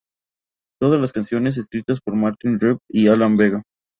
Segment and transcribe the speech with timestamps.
[0.81, 3.61] Todas las canciones escritas por Martin Rev y Alan Vega.